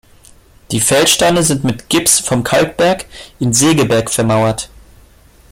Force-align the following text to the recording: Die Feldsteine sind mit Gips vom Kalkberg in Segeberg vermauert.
Die 0.71 0.79
Feldsteine 0.79 1.43
sind 1.43 1.63
mit 1.63 1.87
Gips 1.87 2.17
vom 2.17 2.43
Kalkberg 2.43 3.05
in 3.37 3.53
Segeberg 3.53 4.09
vermauert. 4.09 4.67